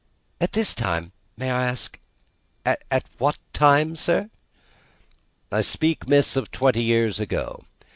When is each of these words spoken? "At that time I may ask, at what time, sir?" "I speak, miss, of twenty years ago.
"At 0.39 0.53
that 0.53 0.65
time 0.75 1.11
I 1.37 1.39
may 1.41 1.49
ask, 1.51 1.99
at 2.65 3.03
what 3.19 3.37
time, 3.53 3.95
sir?" 3.95 4.31
"I 5.51 5.61
speak, 5.61 6.07
miss, 6.09 6.35
of 6.35 6.49
twenty 6.49 6.81
years 6.83 7.19
ago. 7.19 7.65